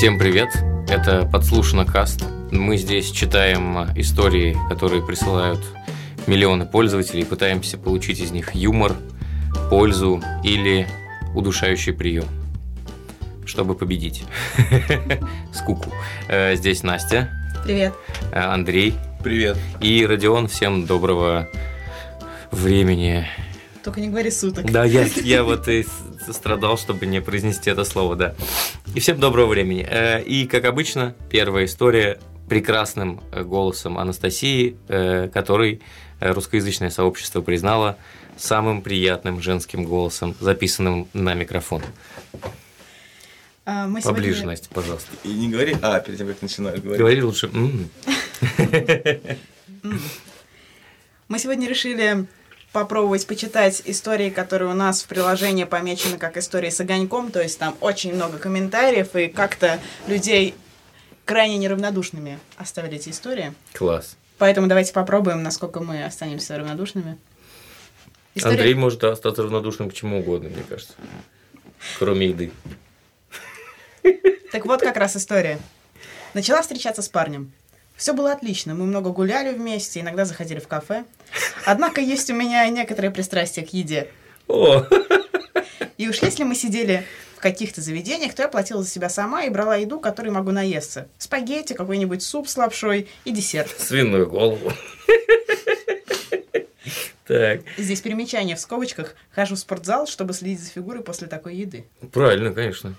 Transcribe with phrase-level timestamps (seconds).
[0.00, 0.48] Всем привет!
[0.88, 2.24] Это подслушано каст.
[2.50, 5.60] Мы здесь читаем истории, которые присылают
[6.26, 8.96] миллионы пользователей, пытаемся получить из них юмор,
[9.68, 10.86] пользу или
[11.34, 12.24] удушающий прием,
[13.44, 14.24] чтобы победить.
[15.52, 15.92] Скуку.
[16.28, 17.28] Э, Здесь Настя,
[17.62, 17.92] Привет.
[18.32, 19.58] Андрей Привет.
[19.82, 20.48] и Родион.
[20.48, 21.46] Всем доброго
[22.50, 23.28] времени.
[23.90, 24.70] Только не говори суток.
[24.70, 25.84] Да, я, я вот и
[26.30, 28.34] страдал, чтобы не произнести это слово, да.
[28.94, 29.84] И всем доброго времени.
[29.84, 35.80] Э, И, как обычно, первая история прекрасным э, голосом Анастасии, э, который
[36.20, 37.96] русскоязычное сообщество признало
[38.36, 41.82] самым приятным женским голосом, записанным на микрофон.
[43.66, 45.10] А, Мы сегодня- Поближе, Настя, пожалуйста.
[45.24, 47.00] И не говори «а» перед тем, как начинаю говорить.
[47.00, 47.50] Говори лучше.
[47.52, 47.90] «м».
[51.28, 52.26] Мы сегодня решили
[52.72, 57.58] попробовать почитать истории, которые у нас в приложении помечены как истории с огоньком, то есть
[57.58, 60.54] там очень много комментариев, и как-то людей
[61.24, 63.52] крайне неравнодушными оставили эти истории.
[63.72, 64.16] Класс.
[64.38, 67.18] Поэтому давайте попробуем, насколько мы останемся равнодушными.
[68.34, 70.94] История- Андрей может остаться равнодушным к чему угодно, мне кажется.
[71.98, 72.52] Кроме еды.
[74.52, 75.58] Так вот как раз история.
[76.34, 77.52] Начала встречаться с парнем.
[78.00, 81.04] Все было отлично, мы много гуляли вместе, иногда заходили в кафе.
[81.66, 84.08] Однако есть у меня некоторые пристрастия к еде.
[84.48, 84.86] О,
[85.98, 87.04] И уж если мы сидели
[87.36, 91.08] в каких-то заведениях, то я платила за себя сама и брала еду, которой могу наесться.
[91.18, 93.78] Спагетти, какой-нибудь суп с лапшой и десерт.
[93.78, 94.72] свиную голову.
[97.26, 99.14] Так, Здесь примечание в скобочках.
[99.30, 101.84] Хожу в спортзал, чтобы следить за фигурой после такой еды.
[102.12, 102.94] правильно, конечно.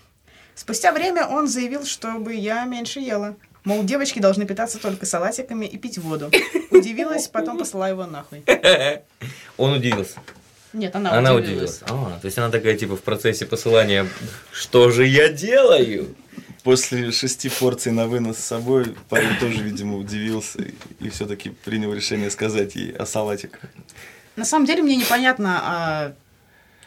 [0.54, 3.36] Спустя время он заявил, чтобы я меньше ела.
[3.64, 6.32] Мол, девочки должны питаться только салатиками и пить воду.
[6.72, 8.44] Удивилась, потом послала его нахуй.
[9.58, 10.20] Он удивился.
[10.74, 11.82] Нет, она, Она удивилась.
[11.82, 12.16] удивилась.
[12.16, 14.08] А, то есть она такая, типа, в процессе посылания,
[14.54, 16.16] что же я делаю?
[16.64, 20.60] После шести порций на вынос с собой парень тоже, видимо, удивился
[21.00, 23.62] и, все-таки принял решение сказать ей о салатиках.
[24.38, 26.14] На самом деле мне непонятно, а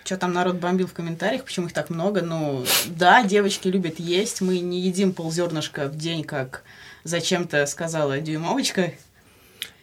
[0.04, 2.20] что там народ бомбил в комментариях, почему их так много.
[2.22, 6.62] Ну, да, девочки любят есть, мы не едим ползернышка в день, как
[7.04, 8.92] зачем-то сказала дюймовочка.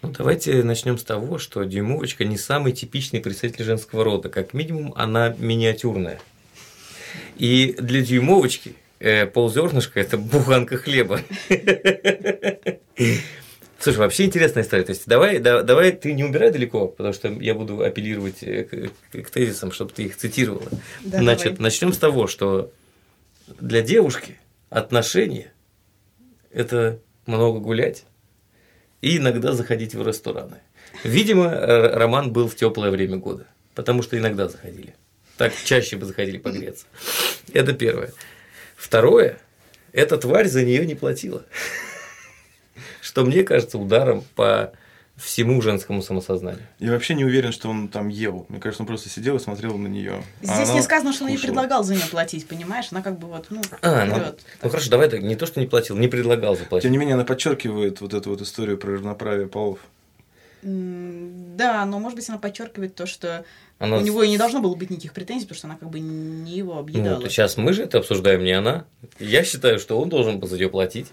[0.04, 4.30] Ну, давайте начнем с того, что дюймовочка не самый типичный представитель женского рода.
[4.30, 6.20] Как минимум, она миниатюрная.
[7.38, 11.22] И для дюймовочки э, ползернышка– это буханка хлеба.
[13.82, 14.84] Слушай, вообще интересная история.
[14.84, 18.64] То есть давай, да- давай ты не убирай далеко, потому что я буду апеллировать э,
[18.64, 20.70] к, к тезисам, чтобы ты их цитировала.
[21.02, 22.72] Да, Значит, начнем с того, что
[23.60, 24.38] для девушки
[24.70, 25.52] отношения–
[26.52, 28.06] это много гулять
[29.02, 30.58] и иногда заходить в рестораны.
[31.04, 34.96] Видимо, э, роман был в теплое время года, потому что иногда заходили.
[35.38, 36.86] Так чаще бы заходили погреться.
[37.54, 38.14] Это первое.
[38.76, 39.38] Второе,
[39.92, 41.46] эта тварь за нее не платила.
[43.12, 44.72] Что мне кажется ударом по
[45.18, 46.62] всему женскому самосознанию.
[46.80, 48.46] Я вообще не уверен, что он там ел.
[48.48, 50.24] Мне кажется, он просто сидел и смотрел на нее.
[50.42, 52.88] Здесь не сказано, что он ей предлагал за нее платить, понимаешь?
[52.92, 54.40] Она как бы вот, ну, А, ну, вперед.
[54.64, 56.84] ну хорошо, давай так, не то, что не платил, не предлагал заплатить.
[56.84, 59.80] Тем не менее, она подчеркивает вот эту вот историю про равноправие полов.
[60.64, 63.44] Да, но может быть она подчеркивает то, что
[63.78, 66.00] Она- у него и не должно было быть никаких претензий, потому что она как бы
[66.00, 67.20] не его Ну, объедала.
[67.20, 68.86] вот сейчас мы же это обсуждаем, не она.
[69.20, 71.08] Я считаю, что он должен был за нее платить.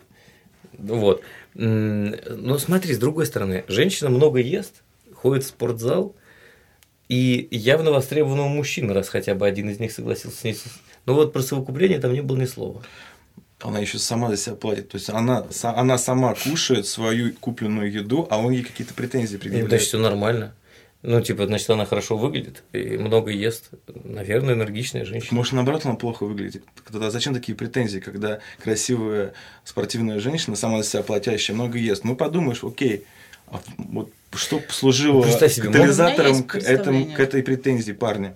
[0.79, 1.23] Вот.
[1.55, 4.83] Но смотри, с другой стороны, женщина много ест,
[5.15, 6.15] ходит в спортзал,
[7.09, 10.55] и явно востребованного мужчины, раз хотя бы один из них согласился с ней.
[10.55, 10.65] с-
[11.07, 12.83] Ну вот про совокупление там не было ни слова.
[13.61, 14.91] Она еще сама за себя платит.
[14.91, 19.41] То есть она, она сама кушает свою купленную еду, а он ей какие-то претензии Ну,
[19.41, 19.71] предъявляет.
[19.71, 20.55] значит, все нормально.
[21.03, 23.71] Ну, типа, значит, она хорошо выглядит и много ест.
[23.87, 25.37] Наверное, энергичная женщина.
[25.37, 26.65] Может, наоборот, она плохо выглядит.
[26.91, 29.33] Тогда зачем такие претензии, когда красивая
[29.65, 32.03] спортивная женщина, сама за себя платящая, много ест?
[32.03, 33.05] Ну, подумаешь, окей,
[33.47, 38.35] а вот что послужило себе, катализатором к, этому, к этой претензии парня?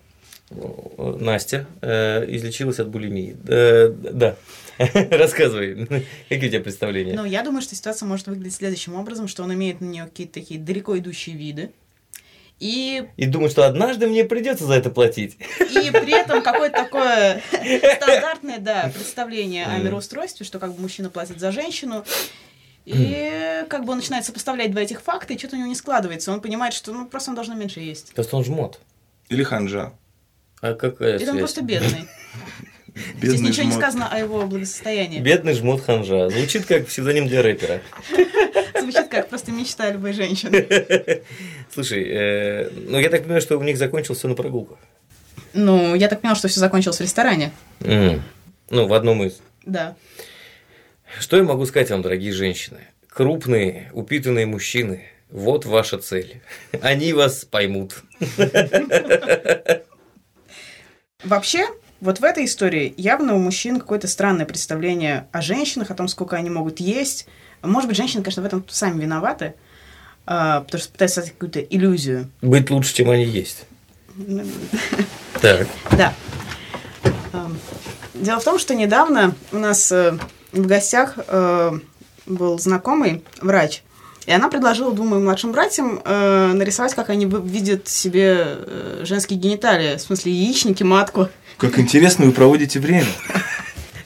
[0.99, 3.37] Настя э, излечилась от булимии.
[3.49, 4.37] Э, да.
[5.11, 5.87] Рассказывай,
[6.29, 7.15] какие у тебя представления?
[7.15, 10.35] Ну, я думаю, что ситуация может выглядеть следующим образом, что он имеет на нее какие-то
[10.35, 11.71] такие далеко идущие виды.
[12.63, 15.37] И, И думаю, что однажды мне придется за это платить.
[15.59, 21.41] и при этом какое-то такое стандартное, да, представление о мироустройстве, что как бы мужчина платит
[21.41, 22.05] за женщину.
[22.85, 26.33] И как бы он начинает сопоставлять два этих факта, и что-то у него не складывается.
[26.33, 28.15] Он понимает, что ну просто он должен меньше есть.
[28.15, 28.79] Просто он жмот.
[29.29, 29.93] Или ханжа?
[30.61, 32.07] А какая Или он просто бедный.
[32.95, 33.83] Здесь Бедный ничего не жмот.
[33.83, 35.19] сказано о его благосостоянии.
[35.19, 36.29] Бедный жмот ханжа.
[36.29, 37.81] Звучит как псевдоним для рэпера.
[38.81, 41.23] Звучит как просто мечта любой женщины.
[41.73, 44.79] Слушай, э, ну я так понимаю, что у них закончилось все на прогулках.
[45.55, 47.53] Ну, я так поняла, что все закончилось в ресторане.
[47.81, 48.23] М.
[48.71, 49.41] Ну, в одном из.
[49.65, 49.97] Да.
[51.19, 52.81] Что я могу сказать вам, дорогие женщины?
[53.09, 56.43] Крупные, упитанные мужчины– вот ваша цель.
[56.83, 58.03] Они вас поймут.
[61.25, 61.67] Вообще,
[62.01, 66.37] вот в этой истории явно у мужчин какое-то странное представление о женщинах, о том, сколько
[66.37, 67.29] они могут есть.
[67.63, 69.55] Может быть, женщины, конечно, в этом сами виноваты,
[70.25, 72.31] потому что пытаются создать какую-то иллюзию.
[72.41, 73.65] Быть лучше, чем они есть.
[75.41, 75.67] Так.
[75.97, 76.15] Да.
[77.33, 77.59] Эм,
[78.15, 80.17] Дело в том, что недавно у нас э,
[80.53, 81.73] в гостях э,
[82.27, 83.83] был знакомый врач,
[84.27, 89.39] и она предложила двум моим младшим братьям э, нарисовать, как они видят себе э, женские
[89.39, 91.29] гениталии, в смысле яичники, матку.
[91.57, 93.09] Как интересно вы проводите время.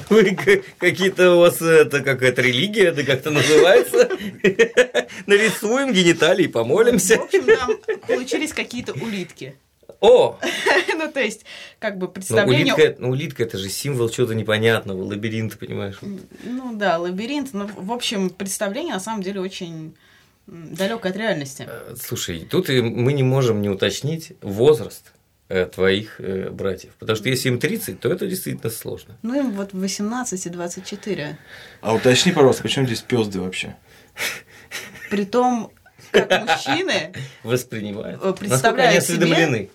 [0.08, 0.37] Вы
[0.79, 4.08] какие-то у вас это какая-то религия, это как-то называется.
[5.26, 7.20] Нарисуем гениталии, В помолимся.
[7.20, 7.76] общем, там
[8.06, 9.56] получились какие-то улитки.
[10.00, 10.38] О,
[10.97, 11.44] Ну, то есть,
[11.79, 12.75] как бы ну представление...
[12.75, 15.99] улитка, ну, улитка это же символ чего-то непонятного, лабиринта, понимаешь?
[16.44, 17.52] Ну да, лабиринт.
[17.52, 19.94] Ну, в общем, представление на самом деле очень
[20.47, 21.67] далекое от реальности.
[21.69, 25.12] Э, Слушай, тут мы не можем не уточнить возраст
[25.48, 26.93] твоих э, братьев.
[26.98, 29.16] Потому что если им 30, то это действительно сложно.
[29.22, 31.38] Ну, им вот 18 и 24.
[31.81, 33.76] А уточни, пожалуйста, почему здесь пезды вообще?
[35.10, 35.70] Притом,
[36.10, 37.12] как мужчины,
[37.43, 38.16] Воспринимают.
[38.20, 39.14] Э, Насколько представляю они себе.
[39.14, 39.70] осведомлены.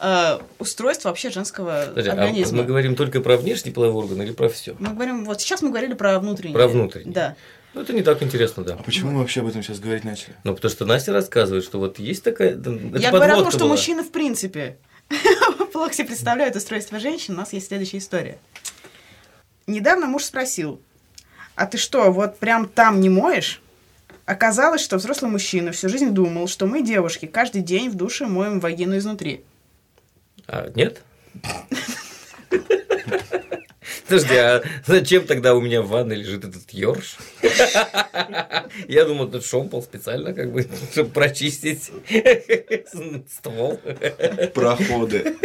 [0.00, 2.58] э, устройство вообще женского Подожди, а организма.
[2.58, 4.74] мы говорим только про внешний половой орган или про все?
[4.80, 6.54] Мы говорим, вот сейчас мы говорили про внутреннее.
[6.54, 7.12] Про внутреннее.
[7.14, 7.36] Да.
[7.74, 8.74] Ну, это не так интересно, да.
[8.74, 10.34] А почему мы вообще об этом сейчас говорить начали?
[10.42, 12.58] Ну, потому что Настя рассказывает, что вот есть такая...
[12.58, 13.70] это Я говорю о том, что была.
[13.70, 14.78] мужчины в принципе
[15.72, 17.34] плохо себе представляют устройство женщин.
[17.34, 18.38] У нас есть следующая история.
[19.66, 20.80] Недавно муж спросил,
[21.54, 23.62] а ты что, вот прям там не моешь?
[24.24, 28.60] Оказалось, что взрослый мужчина всю жизнь думал, что мы, девушки, каждый день в душе моем
[28.60, 29.44] вагину изнутри.
[30.46, 31.02] А, нет?
[34.10, 37.16] Подожди, а зачем тогда у меня в ванной лежит этот ёрш?
[38.88, 41.92] Я думал, этот шомпол специально, как бы, чтобы прочистить
[43.30, 43.80] ствол.
[44.52, 45.36] Проходы.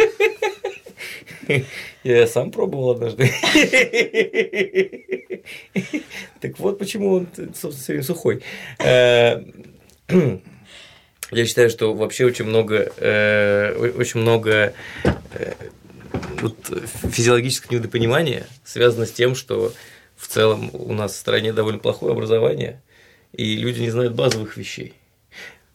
[2.03, 3.29] Я сам пробовал однажды.
[6.41, 8.41] Так вот почему он, собственно, сухой.
[8.79, 9.43] Э,
[11.31, 14.73] Я считаю, что вообще очень много, э, очень много
[15.03, 15.53] э,
[16.41, 16.57] вот
[17.11, 19.73] физиологического недопонимания связано с тем, что
[20.15, 22.81] в целом у нас в стране довольно плохое образование,
[23.33, 24.93] и люди не знают базовых вещей.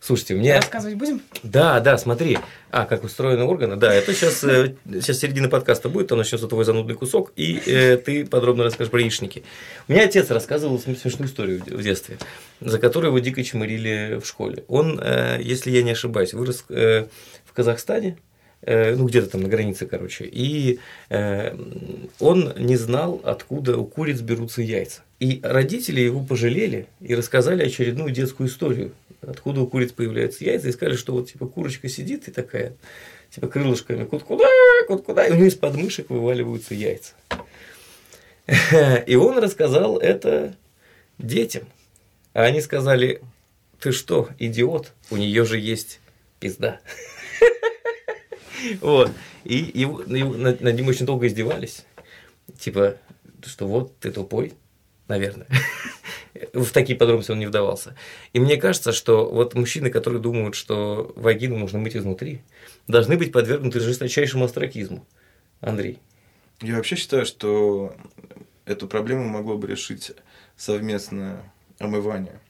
[0.03, 0.57] Слушайте, у меня...
[0.57, 1.21] Рассказывать будем?
[1.43, 2.39] Да, да, смотри.
[2.71, 3.77] А, как устроены органы.
[3.77, 8.25] Да, это сейчас, сейчас середина подкаста будет, там начнется твой занудный кусок, и э, ты
[8.25, 9.45] подробно расскажешь про яичники.
[9.89, 12.17] У меня отец рассказывал см- смешную историю в детстве,
[12.62, 14.65] за которую его дико чморили в школе.
[14.69, 17.09] Он, э, если я не ошибаюсь, вырос э,
[17.45, 18.30] в Казахстане, э,
[18.67, 21.57] ну, где-то там на границе, короче, и э,
[22.19, 25.03] он не знал, откуда у куриц берутся яйца.
[25.19, 28.93] И родители его пожалели и рассказали очередную детскую историю,
[29.23, 32.75] откуда у куриц появляются яйца, и сказали, что вот типа курочка сидит и такая,
[33.31, 34.49] типа крылышками, кут куда,
[34.87, 37.15] кут куда, и у нее из подмышек вываливаются яйца.
[39.07, 40.57] И он рассказал это
[41.19, 41.69] детям.
[42.33, 43.23] А они сказали,
[43.81, 46.01] ты что, идиот, у нее же есть
[46.41, 46.81] пизда.
[48.81, 49.11] Вот.
[49.45, 51.85] И его- его- над над ним очень долго издевались.
[52.59, 52.97] Типа,
[53.45, 54.55] что вот ты тупой,
[55.09, 55.47] наверное.
[56.52, 57.97] В такие подробности он не вдавался.
[58.33, 62.43] И мне кажется, что вот мужчины, которые думают, что вагину нужно мыть изнутри,
[62.87, 65.05] должны быть подвергнуты жесточайшему астракизму.
[65.61, 65.99] Андрей.
[66.62, 67.95] Я вообще считаю, что
[68.64, 70.12] эту проблему могло бы решить
[70.57, 71.43] совместное
[71.79, 72.40] омывание.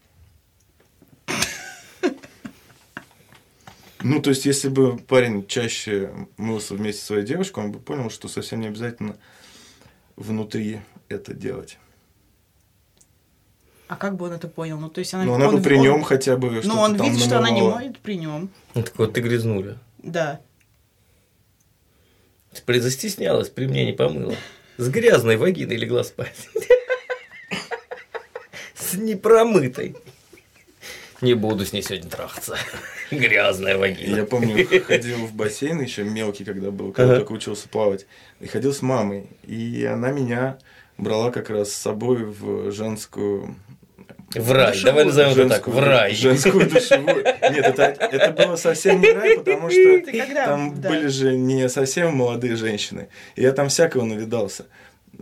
[4.02, 8.10] Ну, то есть, если бы парень чаще мылся вместе со своей девушкой, он бы понял,
[8.10, 9.16] что совсем не обязательно
[10.16, 11.78] внутри это делать.
[13.88, 14.78] А как бы он это понял?
[14.78, 15.24] Ну, то есть она...
[15.24, 17.50] Но она он- бы при он- нем хотя бы Ну, он там видит, что она
[17.50, 17.80] не намывала.
[17.80, 18.48] моет при нем.
[18.74, 19.78] Он такой, вот ты грязнуля.
[19.98, 20.40] Да.
[22.66, 24.34] При- Застеснялась, при мне не помыла.
[24.78, 26.48] С грязной вагиной легла спать.
[28.74, 29.94] С непромытой.
[31.20, 32.56] Не буду с ней сегодня трахаться.
[33.10, 34.16] Грязная вагина.
[34.16, 38.06] Я помню, ходил в бассейн еще мелкий, когда был, когда только учился плавать.
[38.40, 39.26] И ходил с мамой.
[39.46, 40.58] И она меня
[40.96, 43.54] брала как раз с собой в женскую
[44.34, 44.68] В рай.
[44.72, 44.86] Душевую.
[44.92, 45.68] Давай назовем это так.
[45.68, 46.14] В рай.
[46.14, 47.24] Женскую душевую.
[47.24, 50.46] Нет, это, это было совсем не рай, потому что когда?
[50.46, 50.88] там Да.
[50.88, 53.08] были же не совсем молодые женщины.
[53.36, 54.66] И я там всякого навидался.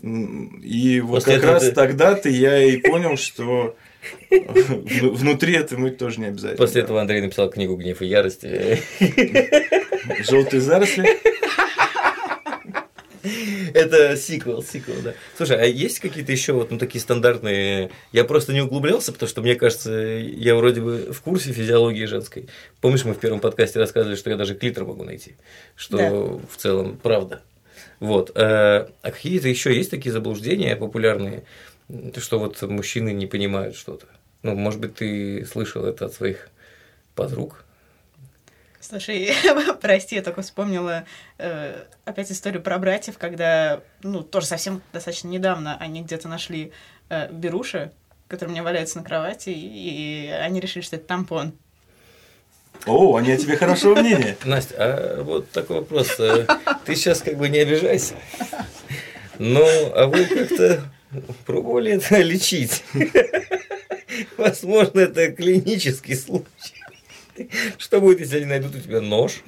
[0.00, 3.76] И вот После как раз ты- тогда-то я и понял, что
[4.30, 6.56] внутри это мыть тоже не обязательно.
[6.56, 8.44] После этого Андрей написал книгу «Гнев и ярость».
[10.28, 11.18] Желтые заросли.
[13.74, 15.14] Это сиквел, сиквел, да.
[15.36, 17.90] Слушай, а есть какие-то еще вот ну, такие стандартные...
[18.12, 22.48] Я просто не углублялся, потому что мне кажется, я вроде бы в курсе физиологии женской.
[22.80, 25.34] Помнишь, мы в первом подкасте рассказывали, что я даже клитор могу найти,
[25.76, 26.10] что Да.
[26.10, 27.42] в целом правда.
[28.00, 28.30] Вот.
[28.36, 28.40] э,
[29.02, 31.44] А какие-то еще есть такие заблуждения популярные,
[32.16, 34.07] что вот мужчины не понимают что-то?
[34.42, 36.49] Ну, может быть, ты слышал это от своих
[37.14, 37.64] подруг?
[38.80, 39.33] Слушай,
[39.80, 41.04] прости, я только вспомнила
[41.38, 46.73] э, опять историю про братьев, когда, ну, тоже совсем достаточно недавно они где-то нашли
[47.09, 47.90] э, беруши,
[48.28, 51.54] которые у меня валяются на кровати, и, и они решили, что это тампон.
[52.87, 54.37] О, они о тебе хорошего мнения.
[54.45, 56.14] Настя, а вот такой вопрос.
[56.21, 56.47] э,
[56.85, 58.14] Ты сейчас как бы не обижайся.
[59.38, 60.83] Ну, а вы как-то
[61.46, 62.84] пробовали это лечить?
[64.36, 66.46] Возможно, это клинический случай.
[67.76, 69.42] Что будет, если они найдут у тебя нож?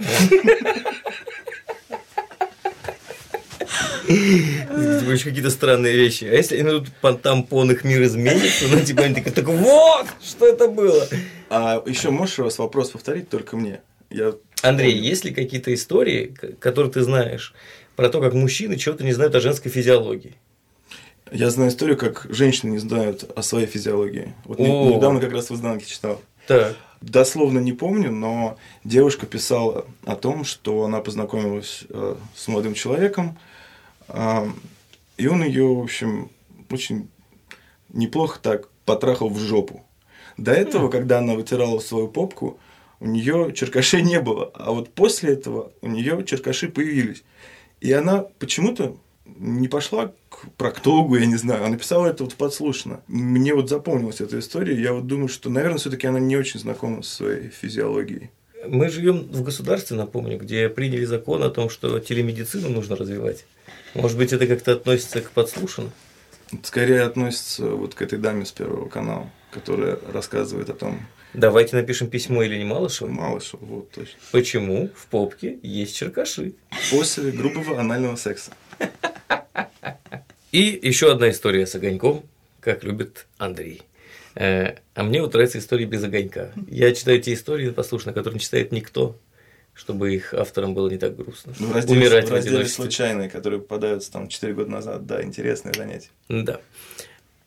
[4.07, 6.25] Еще какие-то странные вещи.
[6.25, 10.07] А если они найдут по тампон, их мир изменится, ну, типа, они такие, так вот,
[10.23, 11.07] что это было?
[11.49, 13.81] А еще можешь раз вопрос повторить только мне?
[14.09, 17.55] Я Андрей, есть ли какие-то истории, которые ты знаешь,
[17.97, 20.37] про то, как мужчины чего-то не знают о женской физиологии?
[21.33, 24.35] Я знаю историю, как женщины не знают о своей физиологии.
[24.45, 24.97] Вот не- О.
[24.97, 26.21] недавно как раз в изданке читал.
[26.47, 26.77] Так.
[27.01, 33.39] Дословно не помню, но девушка писала о том, что она познакомилась э, с молодым человеком,
[34.09, 34.47] а,
[35.17, 36.31] и он ее, в общем,
[36.69, 37.09] очень
[37.91, 39.85] неплохо так потрахал в жопу.
[40.37, 42.59] До этого, когда она вытирала свою попку,
[42.99, 47.23] у нее черкашей не было, а вот после этого у нее черкаши появились.
[47.81, 48.97] И она почему-то
[49.39, 53.01] не пошла к проктологу, я не знаю, она писала это вот подслушно.
[53.09, 57.03] Мне вот запомнилась эта история, я вот думаю, что, наверное, все-таки она не очень знакома
[57.03, 58.31] со своей физиологией.
[58.67, 63.47] Мы живем в государстве, напомню, где приняли закон о том, что телемедицину нужно развивать.
[63.95, 65.93] Может быть, это как-то относится к подслушанным?
[66.63, 71.01] Скорее относится вот к этой даме с Первого канала, которая рассказывает о том,
[71.33, 73.13] Давайте напишем письмо или не Малышевой.
[73.13, 74.19] Малышева, вот точно.
[74.33, 76.55] Почему в попке есть черкаши?
[76.91, 78.51] После грубого анального секса.
[80.53, 82.25] И еще одна история с огоньком,
[82.61, 83.83] как любит Андрей.
[84.35, 86.51] Э, А мне вот нравятся истории без огонька.
[86.69, 89.17] Я читаю те истории, послушно, которые не читает никто,
[89.75, 91.53] чтобы их авторам было не так грустно.
[91.59, 92.85] Ну, в разделе, Умирать в в разделе одиночестве.
[92.85, 96.11] случайные, которые попадаются там 4 года назад, да, интересное занятие.
[96.29, 96.61] Да.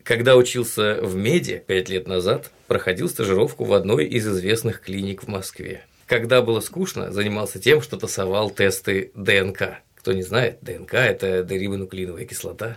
[0.04, 5.28] Когда учился в меди пять лет назад, проходил стажировку в одной из известных клиник в
[5.28, 5.86] Москве.
[6.08, 9.80] Когда было скучно, занимался тем, что тасовал тесты ДНК.
[10.04, 12.76] Кто не знает, ДНК– это дерибонуклеиновая кислота.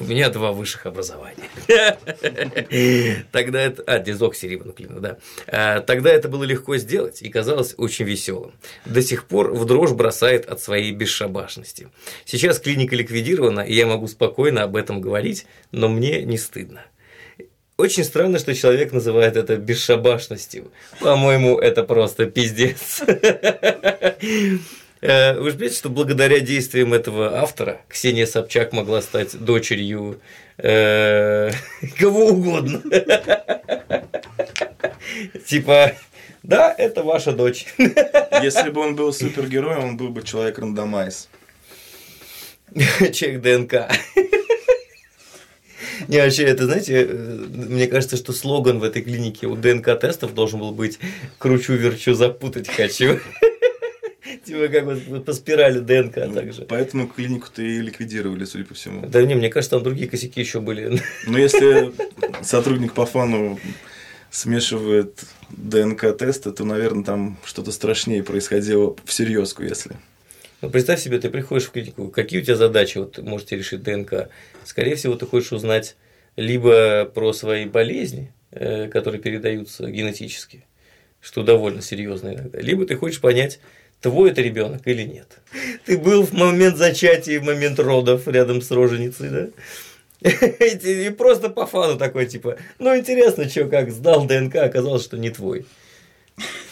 [0.00, 1.48] У меня два высших образования.
[3.30, 3.84] Тогда это...
[3.86, 5.18] А, дезоксирибонуклеина, да.
[5.46, 8.52] А, Тогда это было легко сделать и казалось очень веселым.
[8.84, 11.86] До сих пор в дрожь бросает от своей бесшабашности.
[12.24, 16.84] Сейчас клиника ликвидирована, и я могу спокойно об этом говорить, но мне не стыдно.
[17.76, 20.72] Очень странно, что человек называет это бесшабашностью.
[20.98, 23.02] По-моему, это просто пиздец.
[25.00, 30.20] Э, Вы же понимаете, что благодаря действиям этого автора Ксения Собчак могла стать дочерью
[30.58, 31.50] э,
[31.98, 32.82] кого угодно.
[35.46, 35.92] Типа,
[36.42, 37.66] да, это ваша дочь.
[37.78, 41.28] Если бы он был супергероем, он был бы человек рандомайз.
[43.12, 43.88] Чек ДНК.
[46.06, 50.60] Не, вообще, это, знаете, э, мне кажется, что слоган в этой клинике у ДНК-тестов должен
[50.60, 50.98] был быть
[51.38, 53.20] «кручу-верчу, запутать хочу».
[54.48, 56.62] Типа как вот по спирали ДНК также.
[56.62, 59.06] Поэтому клинику-то и ликвидировали, судя по всему.
[59.06, 60.98] Да не, мне кажется, там другие косяки еще были.
[61.26, 61.92] Но если
[62.42, 63.60] сотрудник по фану
[64.30, 69.96] смешивает ДНК-тесты, то, наверное, там что-то страшнее происходило всерьезку, если.
[70.62, 74.30] Ну, представь себе, ты приходишь в клинику, какие у тебя задачи вот можете решить ДНК?
[74.64, 75.96] Скорее всего, ты хочешь узнать
[76.36, 80.64] либо про свои болезни, э, которые передаются генетически,
[81.20, 83.60] что довольно серьезно иногда, либо ты хочешь понять,
[84.00, 85.38] твой это ребенок или нет.
[85.84, 89.48] Ты был в момент зачатия и в момент родов рядом с роженицей, да?
[90.20, 95.16] И и просто по фану такой, типа, ну интересно, что, как сдал ДНК, оказалось, что
[95.16, 95.64] не твой.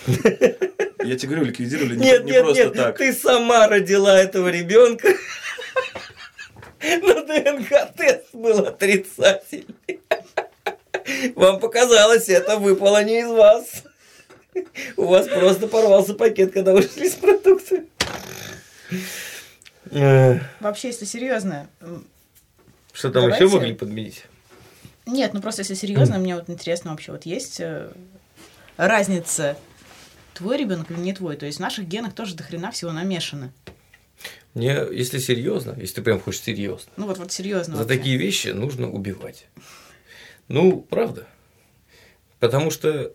[0.06, 2.99] Я тебе говорю, ликвидировали не, Нет, не нет, просто нет, так.
[2.99, 5.09] ты сама родила этого ребенка.
[6.83, 10.00] Но ДНК-тест был отрицательный.
[11.35, 13.85] Вам показалось, это выпало не из вас.
[14.96, 17.84] У вас просто порвался пакет, когда вы шли с продукцией.
[19.90, 21.68] Э, Вообще, если серьезно,
[22.92, 23.44] Что там Давайте.
[23.44, 24.25] еще могли подменить?
[25.06, 27.92] нет, ну просто если серьезно, мне вот интересно вообще, вот есть э,
[28.76, 29.56] разница
[30.34, 31.36] твой ребенок или не твой.
[31.36, 33.52] То есть в наших генах тоже до хрена всего намешано.
[34.54, 37.76] Не, если серьезно, если ты прям хочешь серьезно, Ну вот, вот серьезно.
[37.76, 39.46] за такие вещи нужно убивать.
[40.48, 41.26] Ну, правда.
[42.40, 43.12] Потому что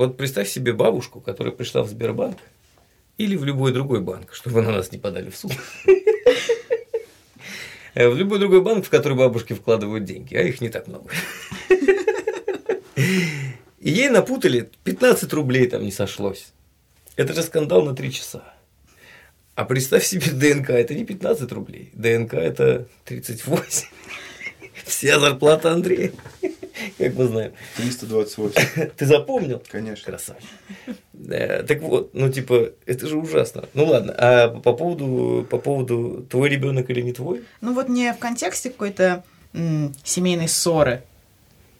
[0.00, 2.38] вот представь себе бабушку, которая пришла в Сбербанк
[3.18, 5.52] или в любой другой банк, чтобы на нас не подали в суд.
[7.94, 11.10] Э, В любой другой банк, в который бабушки вкладывают деньги, а их не так много.
[12.96, 16.52] И ей напутали, 15 рублей там не сошлось.
[17.16, 18.54] Это же скандал на 3 часа.
[19.54, 23.86] А представь себе ДНК, это не 15 рублей, ДНК это 38.
[24.86, 26.12] Вся зарплата Андрея,
[26.98, 27.52] как мы знаем.
[27.76, 28.90] 328.
[28.96, 29.62] Ты запомнил?
[29.70, 30.04] Конечно.
[30.04, 30.48] Красавчик.
[31.12, 33.64] Да, так вот, ну типа, это же ужасно.
[33.74, 37.42] Ну ладно, а по поводу, по поводу твой ребенок или не твой?
[37.60, 39.22] Ну вот не в контексте какой-то
[40.04, 41.02] семейной ссоры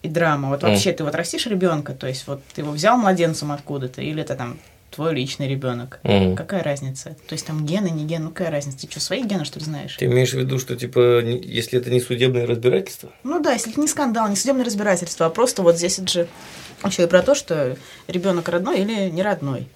[0.02, 0.48] и драмы.
[0.48, 4.22] Вот вообще ты вот растишь ребенка, то есть вот ты его взял младенцем откуда-то, или
[4.22, 4.58] это там
[4.90, 6.00] твой личный ребенок.
[6.02, 6.36] Мгм.
[6.36, 7.16] Какая разница?
[7.26, 8.78] То есть там гены, не гены, ну какая разница?
[8.78, 9.96] Ты что, свои гены, что ли, знаешь?
[9.96, 13.10] Ты имеешь в виду, что типа, если это не судебное разбирательство?
[13.24, 16.28] Ну да, если это не скандал, не судебное разбирательство, а просто вот здесь это же
[16.84, 17.76] еще и про то, что
[18.08, 19.66] ребенок родной или не родной.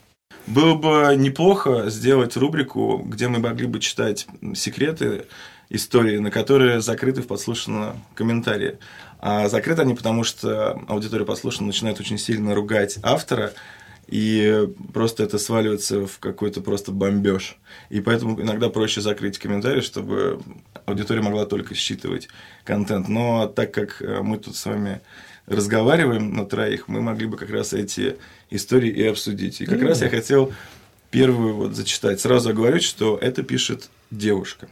[0.46, 5.26] Было бы неплохо сделать рубрику, где мы могли бы читать секреты
[5.70, 8.78] истории, на которые закрыты в подслушанном комментарии.
[9.20, 13.52] А закрыты они потому, что аудитория подслушана начинает очень сильно ругать автора,
[14.06, 17.56] и просто это сваливается в какой-то просто бомбеж.
[17.90, 20.40] И поэтому иногда проще закрыть комментарий, чтобы
[20.86, 22.28] аудитория могла только считывать
[22.64, 23.08] контент.
[23.08, 25.00] Но так как э, мы тут с вами
[25.46, 28.16] разговариваем на троих, мы могли бы как раз эти
[28.50, 29.60] истории и обсудить.
[29.60, 30.52] И как раз я хотел
[31.10, 32.20] первую вот зачитать.
[32.20, 34.68] Сразу оговорюсь, что это пишет девушка.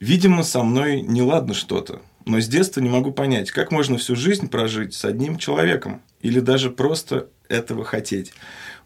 [0.00, 4.48] Видимо, со мной неладно что-то, но с детства не могу понять, как можно всю жизнь
[4.48, 8.32] прожить с одним человеком или даже просто этого хотеть.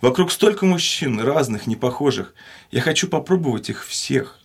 [0.01, 2.35] Вокруг столько мужчин, разных, непохожих.
[2.71, 4.41] Я хочу попробовать их всех.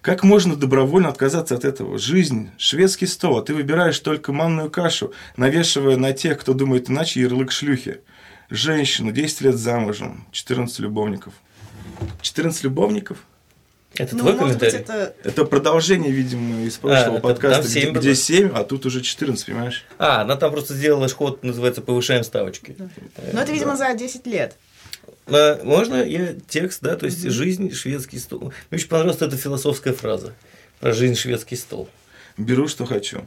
[0.00, 1.98] Как можно добровольно отказаться от этого?
[1.98, 7.20] Жизнь, шведский стол, а ты выбираешь только манную кашу, навешивая на тех, кто думает иначе,
[7.20, 8.00] ярлык шлюхи.
[8.48, 11.34] Женщина, 10 лет замужем, 14 любовников.
[12.22, 13.18] 14 любовников?
[13.98, 15.02] Это ну, твой может быть, комментарий?
[15.04, 15.14] это...
[15.24, 18.14] Это продолжение, видимо, из прошлого А, подкаста, там где, семь где было.
[18.14, 19.84] 7, а тут уже 14, понимаешь?
[19.98, 22.76] А, она там просто сделала ход, называется «Повышаем ставочки».
[22.78, 24.56] Ну, это, видимо, за 10 лет.
[25.26, 28.52] А, Можно я текст, да, то есть жизнь шведский стол.
[28.70, 30.34] Мне очень понравилась эта философская фраза
[30.80, 31.88] про жизнь шведский стол.
[32.36, 33.26] Беру, что хочу.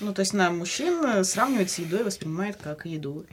[0.00, 3.24] Ну, то есть на мужчин э, сравнивает с едой, воспринимает как еду.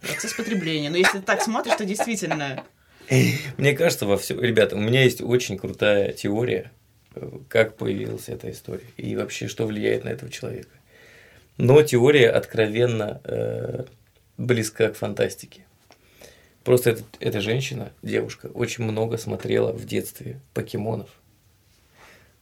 [0.00, 0.90] Процесс потребления.
[0.90, 2.64] Но если ты так смотришь, то действительно...
[3.56, 6.72] Мне кажется, во всем, ребята, у меня есть очень крутая теория,
[7.14, 10.70] э, как появилась эта история и вообще что влияет на этого человека.
[11.56, 13.84] Но теория откровенно э,
[14.36, 15.64] близка к фантастике.
[16.64, 21.10] Просто эта, эта женщина, девушка, очень много смотрела в детстве покемонов.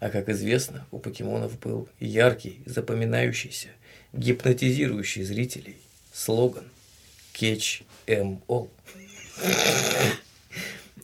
[0.00, 3.68] А как известно, у покемонов был яркий, запоминающийся,
[4.12, 5.76] гипнотизирующий зрителей
[6.12, 6.64] слоган
[7.34, 8.70] «Catch em all».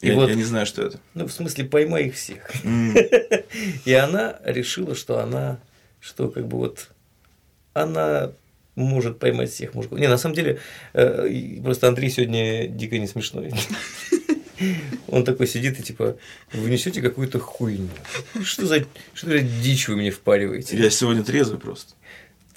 [0.00, 0.98] И Я, вот, я не знаю, что это.
[1.14, 2.50] ну, в смысле, поймай их всех.
[2.64, 2.94] М,
[3.84, 5.60] И она решила, что она,
[6.00, 6.88] что как бы вот,
[7.74, 8.32] она
[8.76, 9.98] может поймать всех мужиков.
[9.98, 10.58] Не, на самом деле,
[10.94, 13.52] э, просто Андрей сегодня дико не смешной.
[15.08, 16.16] Он такой сидит и типа,
[16.52, 17.88] вы несете какую-то хуйню.
[18.42, 18.84] Что за,
[19.14, 20.76] что за дичь вы мне впариваете?
[20.76, 21.94] Я сегодня трезвый просто.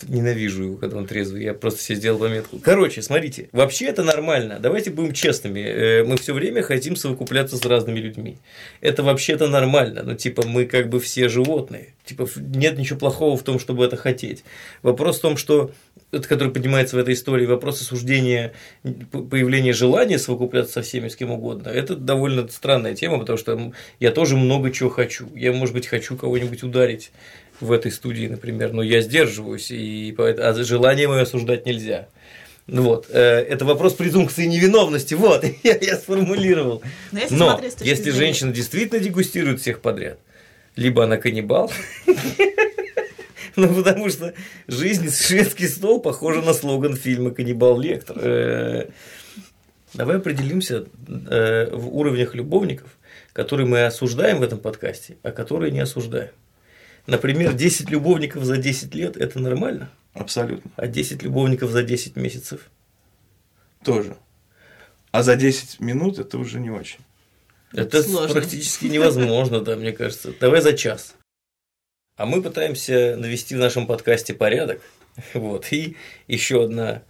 [0.07, 1.43] Ненавижу его, когда он трезвый.
[1.43, 2.59] Я просто себе сделал пометку.
[2.59, 4.59] Короче, смотрите, вообще это нормально.
[4.59, 5.59] Давайте будем честными.
[5.59, 8.37] Э, Мы все время хотим совокупляться с разными людьми.
[8.81, 10.03] Это вообще-то нормально.
[10.03, 11.93] Но типа мы как бы все животные.
[12.05, 14.43] Типа нет ничего плохого в том, чтобы это хотеть.
[14.81, 15.71] Вопрос в том, что
[16.11, 18.53] это, который поднимается в этой истории, вопрос осуждения
[19.11, 24.11] появления желания совокупляться со всеми, с кем угодно, это довольно странная тема, потому что я
[24.11, 25.27] тоже много чего хочу.
[25.35, 27.11] Я, может быть, хочу кого-нибудь ударить
[27.59, 32.07] в этой студии, например, но я сдерживаюсь, и а желание мое осуждать нельзя.
[32.65, 36.81] Ну Вот, э, это вопрос презумпции невиновности, вот, я, я сформулировал.
[37.11, 40.19] Но если Но смотреть с точки если зрения- женщина действительно дегустирует всех подряд,
[40.75, 41.71] либо она каннибал,
[43.55, 44.33] ну потому что
[44.67, 48.17] жизнь шведский стол похожа на слоган фильма «Каннибал Лектор».
[48.19, 48.85] Э,
[49.93, 52.97] Давай определимся э, в уровнях любовников,
[53.31, 56.31] которые мы осуждаем в этом подкасте, а которые не осуждаем.
[57.05, 60.71] Например, 10 любовников за 10 лет– это нормально, Абсолютно.
[60.77, 62.69] а 10 любовников за 10 месяцев
[63.83, 64.15] Тоже.
[65.11, 66.99] А за 10 минут это уже не очень.
[67.73, 68.33] Это Сложно.
[68.33, 70.33] практически невозможно, да, мне кажется.
[70.39, 71.15] Давай за час.
[72.15, 74.81] А мы пытаемся навести в нашем подкасте порядок.
[75.33, 75.71] Вот.
[75.71, 75.95] И
[76.27, 77.03] еще одна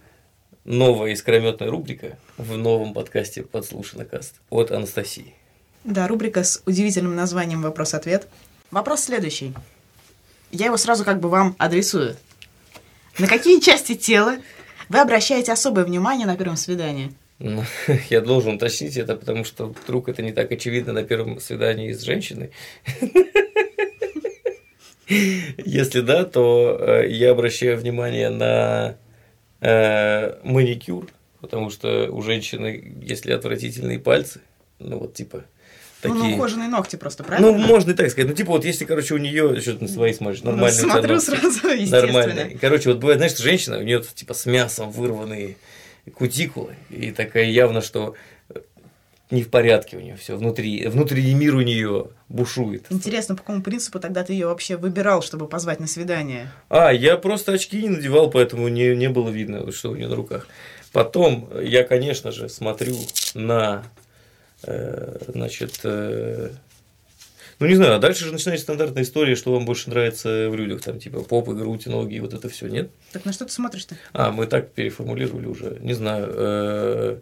[0.64, 5.34] новая искрометная рубрика в новом подкасте «Подслушанный каст» от Анастасии.
[5.84, 8.26] Да, рубрика с удивительным названием «Вопрос-ответ».
[8.70, 9.54] Вопрос следующий.
[10.50, 12.16] Я его сразу как бы вам адресую.
[13.18, 14.38] На какие части тела
[14.88, 17.12] вы обращаете особое внимание на первом свидании?
[17.38, 17.62] Ну,
[18.10, 22.02] я должен уточнить это, потому что вдруг это не так очевидно на первом свидании с
[22.02, 22.50] женщиной.
[25.06, 28.96] Если да, то э, я обращаю внимание на
[29.60, 31.08] э, маникюр,
[31.40, 34.40] потому что у женщины, если отвратительные пальцы,
[34.78, 35.44] ну вот типа
[36.08, 36.30] такие.
[36.30, 37.52] ну, ухоженные ногти просто, правильно?
[37.52, 38.30] Ну, можно и так сказать.
[38.30, 40.92] Ну, типа, вот если, короче, у нее что-то на свои смотришь, Ну, нормальные у тебя
[40.92, 42.12] смотрю сразу, естественно.
[42.12, 42.58] Нормально.
[42.60, 45.56] Короче, вот бывает, знаешь, женщина, у нее типа с мясом вырванные
[46.14, 48.14] кутикулы, и такая явно, что
[48.50, 48.60] э,
[49.30, 52.86] не в порядке у нее все внутри, внутренний мир у нее бушует.
[52.90, 56.50] Интересно, по какому принципу тогда ты ее вообще выбирал, чтобы позвать на свидание?
[56.68, 60.16] А, я просто очки не надевал, поэтому не, не было видно, что у нее на
[60.16, 60.46] руках.
[60.92, 62.96] Потом я, конечно же, смотрю
[63.34, 63.82] на,
[65.28, 66.50] значит, э,
[67.60, 70.82] ну не знаю, а дальше же начинается стандартная история, что вам больше нравится в людях,
[70.82, 72.90] там типа попы, грудь, ноги, вот это все, нет?
[73.12, 73.96] Так на что ты смотришь-то?
[74.12, 75.78] А, мы так переформулировали уже.
[75.80, 76.26] Не знаю.
[76.30, 77.18] э,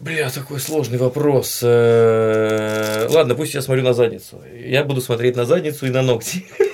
[0.00, 1.60] Бля, такой сложный вопрос.
[1.62, 4.42] Э, Ладно, пусть я смотрю на задницу.
[4.58, 6.46] Я буду смотреть на задницу и на ногти.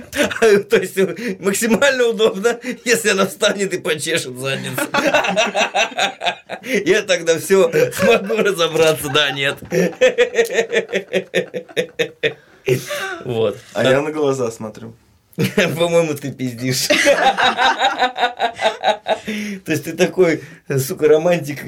[0.70, 0.96] То есть
[1.40, 4.82] максимально удобно, если она встанет и почешет задницу.
[6.86, 9.58] Я тогда все смогу разобраться, да, нет.
[13.26, 13.58] Вот.
[13.74, 14.94] А я на глаза смотрю.
[15.36, 16.86] По-моему, ты пиздишь.
[16.86, 16.94] То
[19.66, 20.42] есть ты такой,
[20.78, 21.58] сука, романтик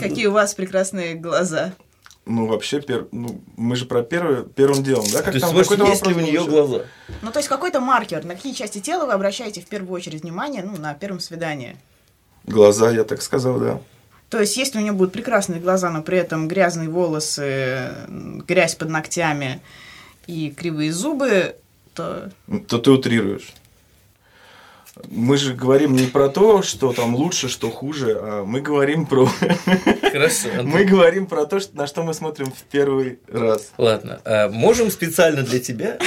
[0.00, 1.74] Какие у вас прекрасные глаза.
[2.28, 3.08] Ну, вообще, пер...
[3.10, 5.18] ну, мы же про первое, первым делом, да?
[5.18, 6.82] То Как есть, там какой-то есть ли у нее глаза?
[7.22, 10.62] Ну, то есть какой-то маркер, на какие части тела вы обращаете в первую очередь внимание,
[10.62, 11.76] ну, на первом свидании.
[12.44, 13.80] Глаза, я так сказал, да.
[14.28, 17.94] То есть, если у нее будут прекрасные глаза, но при этом грязные волосы,
[18.46, 19.62] грязь под ногтями
[20.26, 21.56] и кривые зубы,
[21.94, 22.30] то
[22.68, 23.54] То ты утрируешь.
[25.06, 29.26] Мы же говорим не про то, что там лучше, что хуже, а мы говорим про...
[30.10, 30.48] Хорошо.
[30.52, 30.68] Антон.
[30.68, 33.72] Мы говорим про то, на что мы смотрим в первый раз.
[33.78, 35.98] Ладно, а можем специально для тебя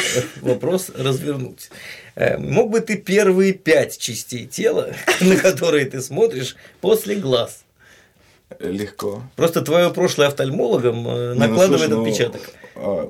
[0.41, 1.69] вопрос развернуть.
[2.15, 7.63] Э, Мог бы ты первые пять частей тела, на которые ты смотришь, после глаз?
[8.59, 9.23] Легко.
[9.35, 12.41] Просто твое прошлое офтальмологом э, ну, накладывает слушай, ну, отпечаток.
[12.41, 12.60] а,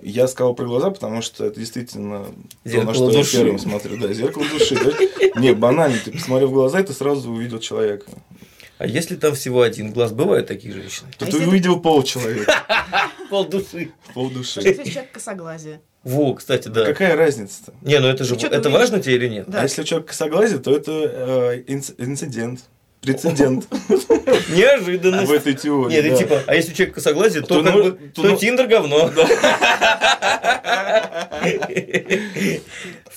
[0.03, 2.25] Я сказал про глаза, потому что это действительно
[2.63, 3.37] то, Зеркало на что души.
[3.37, 3.97] я первым смотрю.
[3.97, 4.75] Да, зеркало души.
[4.75, 5.39] да.
[5.39, 8.05] Не, банально, ты посмотрел в глаза, и ты сразу увидел человека.
[8.77, 11.09] А если там всего один глаз, бывают такие женщины?
[11.19, 12.51] То А ты увидел пол человека,
[13.29, 13.91] Пол души.
[14.15, 14.61] пол что души.
[14.61, 15.81] если человек косоглазие?
[16.03, 16.85] Во, кстати, да.
[16.85, 17.73] Какая разница-то?
[17.83, 19.45] Не, ну это же это важно тебе или нет?
[19.47, 19.59] Да.
[19.59, 22.61] А если у человека косоглазие, то это э, инц- инцидент.
[23.01, 23.67] Прецедент
[24.49, 25.27] Неожиданность.
[25.29, 25.95] в этой теории.
[25.95, 26.15] Нет, и да.
[26.17, 28.67] типа, а если у человека косоглазие, то, То как ну- бы, то то ну- Тиндер
[28.67, 29.09] говно.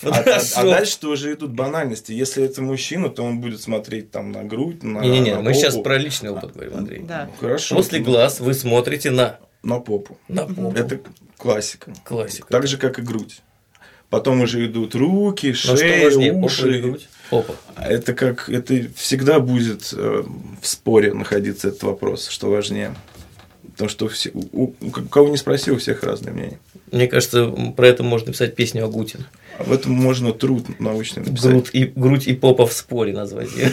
[0.06, 2.12] А, а- а дальше тоже идут банальности.
[2.12, 5.96] Если это мужчина, то он будет смотреть там на грудь, на Не-не-не, мы сейчас про
[5.96, 7.00] личный опыт говорим, Андрей.
[7.02, 7.30] Да.
[7.40, 7.76] Хорошо.
[7.76, 10.18] После глаз вы смотрите на, На попу.
[10.28, 10.72] на попу.
[10.76, 11.00] Это
[11.38, 11.92] классика.
[12.04, 12.48] классика.
[12.50, 13.40] Так же, как и грудь.
[14.10, 17.00] Потом уже идут руки, шея, уши.
[17.30, 17.54] Попа.
[17.76, 20.22] Это как это всегда будет э,
[20.60, 22.94] в споре находиться этот вопрос, что важнее.
[23.72, 26.58] Потому что все, у, у кого не спроси, у всех разные мнения.
[26.92, 29.26] Мне кажется, про это можно написать песню Агутин.
[29.58, 31.50] Об этом можно труд научный написать.
[31.50, 33.72] Грудь и, грудь и попа в споре назвать ее.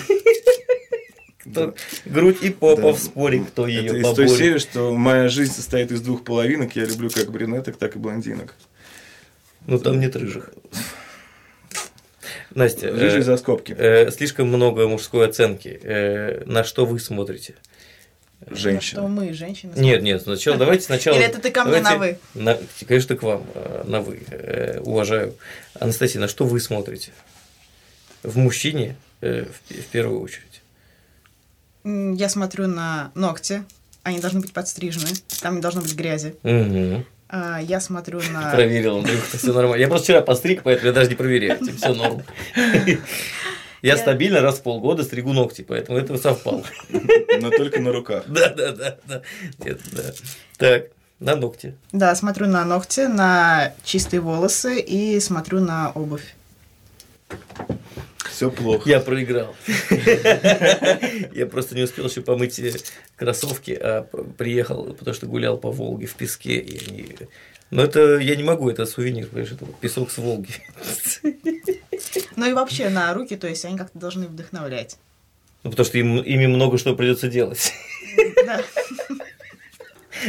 [1.39, 2.93] Кто- Грудь и попа Да.
[2.93, 6.75] в споре, кто Это ее из той серии, что моя жизнь состоит из двух половинок.
[6.75, 8.55] Я люблю как брюнеток, так и блондинок.
[9.67, 10.51] Ну там нет рыжих.
[12.55, 13.75] Настя, Рыжий э, за скобки.
[13.77, 15.79] э, слишком много мужской оценки.
[15.83, 17.55] Э, На что вы смотрите?
[18.45, 19.07] Что Женщина.
[19.07, 19.73] мы, женщины.
[19.75, 21.15] Нет, нет, сначала давайте сначала.
[21.15, 24.21] Или это ты ко мне на давайте на- конечно, к вам э, на вы.
[24.31, 25.35] э, Уважаю.
[25.79, 27.11] Анастасия, на что вы смотрите?
[28.23, 30.61] В мужчине э, в в первую очередь.
[31.83, 33.63] Я смотрю на ногти.
[34.03, 35.09] Они должны быть подстрижены.
[35.41, 36.35] Там не должно быть грязи.
[36.43, 37.05] Угу.
[37.31, 38.51] А, Я смотрю на...
[38.51, 39.81] Проверил, Андрюха, все нормально.
[39.81, 41.59] Я просто вчера постриг, поэтому я даже не проверяю.
[41.77, 42.21] Все норм.
[43.81, 46.63] Я стабильно раз в полгода стригу ногти, поэтому это совпало.
[47.41, 48.25] Но только на руках.
[48.27, 49.21] Да, да, да, да.
[50.57, 50.83] Так,
[51.19, 51.75] на ногти.
[51.91, 56.35] Да, смотрю на ногти, на чистые волосы и смотрю на обувь.
[58.41, 58.89] Все плохо.
[58.89, 59.55] Я проиграл.
[61.31, 62.73] Я просто не успел еще помыть э,
[63.15, 66.55] кроссовки, а приехал, потому что гулял по Волге в песке.
[66.55, 67.15] И они...
[67.69, 70.53] Но это я не могу, это сувенир, понимаешь, это песок с Волги.
[72.35, 74.97] Ну и вообще на руки, то есть они как-то должны вдохновлять.
[75.61, 77.71] Ну, потому что им, ими много что придется делать.
[78.43, 78.63] Да.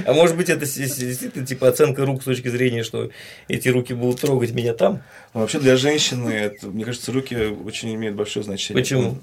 [0.05, 3.11] А может быть, это действительно типа оценка рук с точки зрения, что
[3.49, 5.03] эти руки будут трогать меня там?
[5.35, 8.81] Но вообще для женщины, это, мне кажется, руки очень имеют большое значение.
[8.81, 9.19] Почему?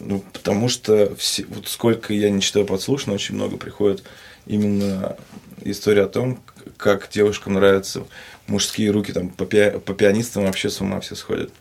[0.00, 4.02] Ну, потому что все, вот сколько я не читаю подслушно, очень много приходит
[4.46, 5.16] именно
[5.62, 6.42] история о том,
[6.76, 8.04] как девушкам нравятся
[8.46, 11.52] мужские руки, там по, пи- по пианистам вообще с ума все сходят.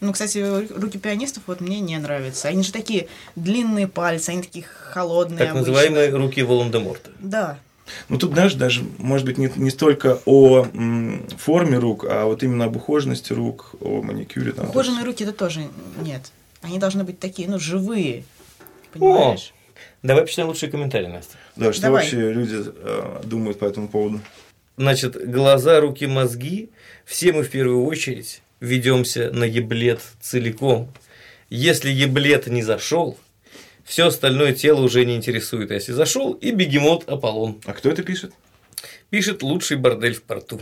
[0.00, 0.38] Ну, кстати,
[0.78, 2.48] руки пианистов вот мне не нравятся.
[2.48, 5.60] Они же такие длинные пальцы, они такие холодные Так обычно.
[5.72, 7.10] называемые руки Волан-де-Морта.
[7.18, 7.58] Да.
[8.08, 12.42] Ну, тут, знаешь, даже, может быть, не, не столько о м, форме рук, а вот
[12.42, 14.52] именно об ухоженности рук, о маникюре.
[14.52, 15.66] Там, Ухоженные руки это тоже
[16.00, 16.30] нет.
[16.60, 18.24] Они должны быть такие, ну, живые.
[18.92, 19.52] Понимаешь?
[20.02, 21.36] Давай почитаем лучшие комментарии, Настя.
[21.56, 22.02] Да, что Давай.
[22.02, 24.20] вообще люди э, думают по этому поводу.
[24.76, 26.70] Значит, глаза, руки, мозги.
[27.04, 30.92] Все мы в первую очередь ведемся на еблет целиком.
[31.50, 33.18] Если еблет не зашел,
[33.84, 35.70] все остальное тело уже не интересует.
[35.70, 37.60] А если зашел, и бегемот Аполлон.
[37.64, 38.32] А кто это пишет?
[39.10, 40.60] Пишет лучший бордель в порту.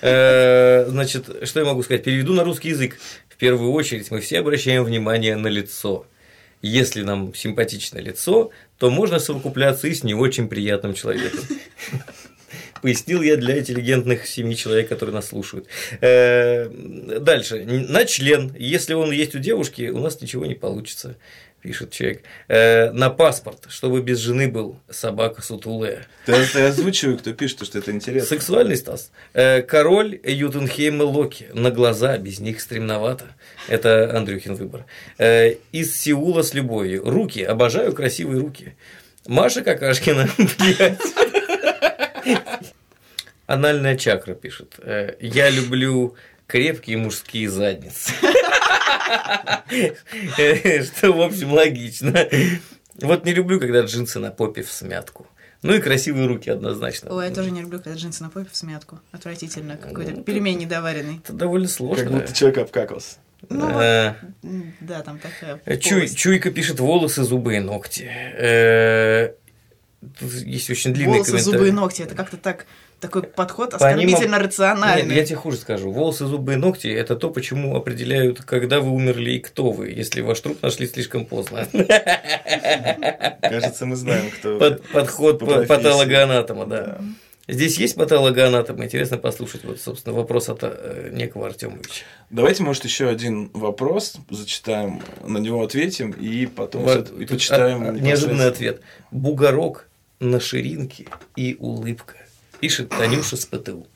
[0.00, 2.04] Э, Значит, что я могу сказать?
[2.04, 2.98] Переведу на русский язык.
[3.28, 6.06] В первую очередь мы все обращаем внимание на лицо.
[6.62, 11.40] Если нам симпатичное лицо, то можно совокупляться и с не очень приятным человеком.
[12.82, 15.66] Пояснил я для интеллигентных семи человек, которые нас слушают.
[16.00, 17.64] Э, Дальше.
[17.64, 18.54] На член.
[18.58, 21.16] Если он есть у девушки, у нас ничего не получится,
[21.62, 22.22] пишет человек.
[22.48, 26.06] Э, На паспорт, чтобы без жены был собака сутулая.
[26.26, 28.28] Ты, ты озвучивай, кто пишет, что это интересно.
[28.28, 29.12] Сексуальный Стас.
[29.32, 31.46] Э, Король Ютенхейма Локи.
[31.54, 33.26] На глаза, без них стремновато.
[33.68, 34.86] Это Андрюхин выбор.
[35.18, 37.08] Э, Из Сеула с любовью.
[37.08, 37.44] Руки.
[37.44, 38.74] Обожаю красивые руки.
[39.28, 40.28] Маша Какашкина.
[40.58, 40.98] блядь.
[43.46, 44.74] Анальная чакра пишет.
[44.78, 46.14] Э, Я люблю
[46.46, 48.12] крепкие мужские задницы.
[50.94, 52.28] Что, в общем, логично.
[53.00, 55.26] Вот не люблю, когда джинсы на попе в смятку.
[55.62, 57.10] Ну и красивые руки однозначно.
[57.14, 59.00] Ой, я тоже не люблю, когда джинсы на попе в смятку.
[59.12, 59.76] Отвратительно.
[59.76, 61.18] Какой-то пельмень недоваренный.
[61.22, 62.10] Это довольно Как сложно.
[62.10, 63.16] будто человек обкакался.
[63.48, 66.16] Ну, Э, М, Да, там такая Чуй, полость.
[66.16, 68.08] чуйка пишет волосы, зубы и ногти.
[68.08, 69.34] Э,
[70.18, 71.58] Тут есть очень длинный Волосы, комментарий.
[71.58, 72.02] зубы и ногти.
[72.02, 72.66] Это как-то так
[73.00, 75.04] такой подход оскорбительно рациональный.
[75.08, 75.90] Нет, я тебе хуже скажу.
[75.90, 80.20] Волосы, зубы и ногти– это то, почему определяют, когда вы умерли и кто вы, если
[80.20, 81.66] ваш труп нашли слишком поздно.
[83.40, 84.58] Кажется, мы знаем, кто.
[84.58, 86.98] Под- Подход по патологоанатома, да.
[87.48, 88.82] Здесь есть патологоанатом?
[88.84, 92.04] Интересно послушать, вот, собственно, вопрос от э, некого Артемовича.
[92.30, 97.82] Давайте, может, еще один вопрос зачитаем, на него ответим и потом всё- и почитаем.
[97.84, 98.80] а, Неожиданный ответ.
[99.10, 99.88] Бугорок
[100.22, 101.06] на ширинке
[101.36, 102.14] и улыбка.
[102.60, 103.86] Пишет Танюша с ПТУ.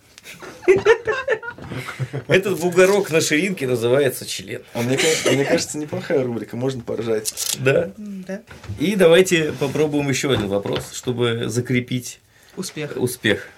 [2.26, 4.62] Этот бугорок на ширинке называется член.
[4.74, 7.56] А мне, ка- мне кажется, неплохая рубрика, можно поржать.
[7.60, 7.92] Да.
[7.96, 8.42] Да.
[8.80, 12.20] И давайте попробуем еще один вопрос, чтобы закрепить
[12.56, 12.96] Успех.
[12.96, 13.48] успех.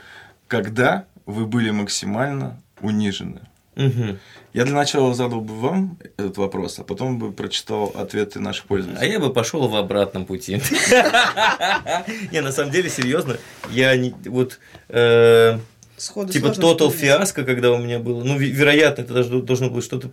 [0.47, 3.41] Когда вы были максимально унижены?
[3.77, 4.19] Мгм.
[4.59, 8.69] Я для начала задал бы вам этот вопрос, а потом бы прочитал ответы наших А
[8.69, 9.13] пользователей.
[9.13, 10.55] я бы пошел в обратном пути.
[12.33, 13.37] Не, на самом деле, серьезно,
[13.71, 15.59] я не вот э,
[15.97, 18.25] Сходу типа тотал фиаско, когда у меня было.
[18.25, 20.11] Ну, ве- вероятно, это должно, должно было что-то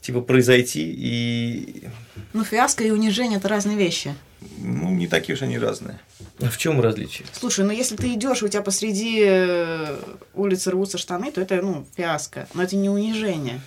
[0.00, 1.88] типа произойти, и
[2.34, 4.14] Ну, фиаско и унижение это разные вещи.
[4.58, 5.98] Ну, не такие уж они разные.
[6.40, 7.26] А в чем различие?
[7.32, 9.96] Слушай, ну если ты идешь, у тебя посреди э,
[10.34, 12.46] улицы рвутся штаны, то это, ну, фиаско.
[12.54, 13.60] Но это не унижение.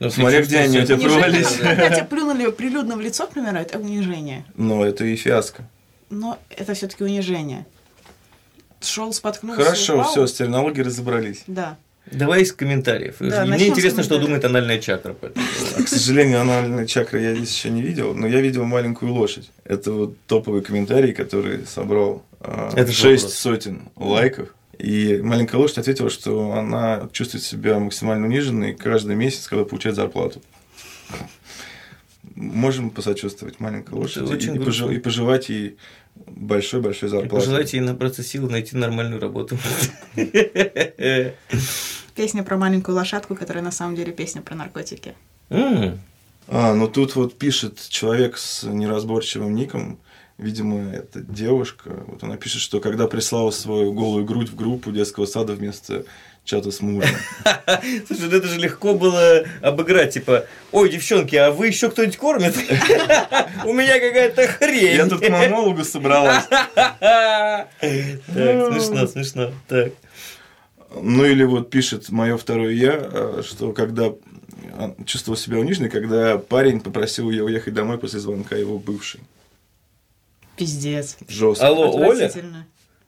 [0.00, 1.56] Ну, Смотря где они у тебя провалились.
[1.56, 4.44] когда тебя плюнули прилюдно в лицо, к примеру, это унижение.
[4.56, 5.68] Но это и фиаско.
[6.10, 7.66] Но это все-таки унижение.
[8.80, 10.10] Шел, споткнулся, Хорошо, упал.
[10.10, 11.42] все, с терминологией разобрались.
[11.48, 11.76] Да.
[12.10, 13.16] Давай из комментариев.
[13.18, 15.12] Да, Мне интересно, что думает анальная чакра.
[15.12, 15.74] по этому поводу.
[15.78, 19.50] А, К сожалению, анальной чакры я здесь еще не видел, но я видел маленькую лошадь.
[19.64, 23.38] Это вот топовый комментарий, который собрал а, Это шесть вопрос.
[23.38, 24.54] сотен лайков.
[24.78, 30.40] И маленькая лошадь ответила, что она чувствует себя максимально униженной каждый месяц, когда получает зарплату.
[32.34, 35.76] Можем посочувствовать маленькой лошади очень и, пожел- и пожелать ей
[36.14, 37.34] большой-большой И зарплаты.
[37.34, 39.58] Пожелайте ей набраться сил найти нормальную работу.
[42.14, 45.14] Песня про маленькую лошадку, которая на самом деле песня про наркотики.
[45.50, 49.98] А, ну тут вот пишет человек с неразборчивым ником,
[50.38, 52.04] видимо, это девушка.
[52.06, 56.04] Вот она пишет, что когда прислала свою голую грудь в группу детского сада вместо
[56.44, 57.10] чата с мужем.
[58.06, 62.54] Слушай, ну это же легко было обыграть, типа, ой, девчонки, а вы еще кто-нибудь кормит?
[63.66, 64.96] У меня какая-то хрень.
[64.96, 66.44] Я тут к мамологу собралась.
[67.80, 69.52] Так, смешно, смешно.
[69.66, 69.92] Так.
[70.94, 74.12] Ну или вот пишет мое второе я, а, что когда
[74.72, 79.20] а, чувствовал себя униженной, когда парень попросил ее уехать домой после звонка его бывшей.
[80.58, 81.16] Пиздец.
[81.28, 81.66] Жестко.
[81.66, 82.30] Алло, Оля?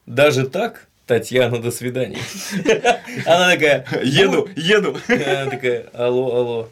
[0.06, 2.18] Даже так, Татьяна, до свидания.
[3.26, 4.96] Она такая, Еду, еду.
[5.08, 6.68] Она такая, алло, алло.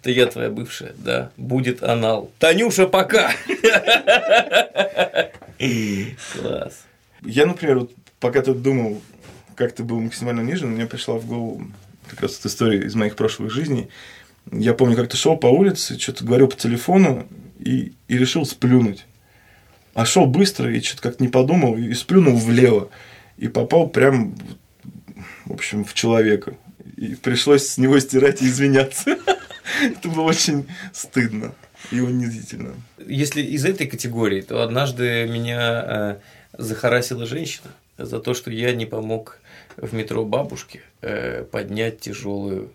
[0.00, 1.30] Это я твоя бывшая, да.
[1.36, 2.30] Будет анал.
[2.38, 3.32] Танюша, пока.
[5.58, 6.84] Класс.
[7.22, 9.00] Я, например, вот пока тут думал,
[9.56, 11.66] как ты был максимально нежен, мне пришла в голову
[12.08, 13.88] как раз эта история из моих прошлых жизней.
[14.50, 17.26] Я помню, как ты шел по улице, что-то говорил по телефону
[17.58, 19.04] и, и решил сплюнуть.
[19.94, 22.90] А шел быстро и что-то как-то не подумал и сплюнул влево.
[23.36, 24.34] И попал прям,
[25.46, 26.54] в общем, в человека.
[26.96, 29.18] И пришлось с него стирать и извиняться.
[29.82, 31.54] Это было очень стыдно
[31.90, 32.74] и унизительно.
[32.98, 36.16] Если из этой категории, то однажды меня э,
[36.56, 39.38] захарасила женщина за то, что я не помог
[39.76, 42.72] в метро бабушке э, поднять тяжелую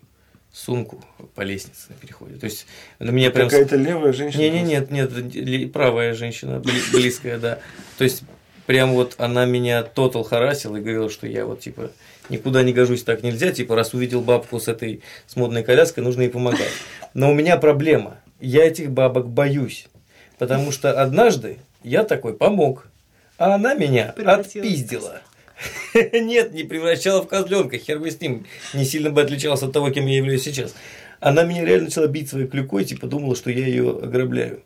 [0.56, 2.36] сумку по лестнице на переходе.
[2.36, 2.66] То есть
[2.98, 3.50] на меня прям...
[3.50, 4.40] Какая-то левая женщина?
[4.40, 7.58] Не, не, нет, нет, правая женщина, бли- близкая, да.
[7.98, 8.22] То есть
[8.64, 11.90] прям вот она меня тотал харасила и говорила, что я вот типа
[12.30, 16.22] никуда не гожусь, так нельзя, типа раз увидел бабку с этой с модной коляской, нужно
[16.22, 16.72] ей помогать.
[17.12, 19.88] Но у меня проблема, я этих бабок боюсь,
[20.38, 22.88] потому что однажды я такой помог,
[23.36, 25.20] а она меня отпиздила.
[26.12, 28.46] Нет, не превращала в козленка, хер бы с ним.
[28.74, 30.74] Не сильно бы отличался от того, кем я являюсь сейчас.
[31.20, 34.62] Она меня реально начала бить своей клюкой, типа думала, что я ее ограбляю.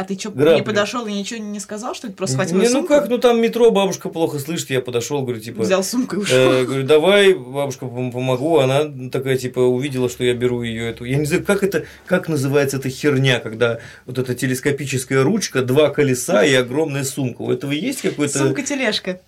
[0.00, 2.14] А ты что, не подошел и ничего не сказал, что ли?
[2.14, 5.40] Просто схватил Не, ну сумку, как, ну там метро, бабушка плохо слышит, я подошел, говорю,
[5.40, 6.38] типа, взял сумку и ушел.
[6.38, 8.60] э, говорю, давай, бабушка, пом- помогу.
[8.60, 11.04] Она такая, типа, увидела, что я беру ее эту.
[11.04, 15.90] Я не знаю, как это, как называется эта херня, когда вот эта телескопическая ручка, два
[15.90, 17.42] колеса и огромная сумка.
[17.42, 18.38] У этого есть какой-то.
[18.38, 19.20] Сумка-тележка.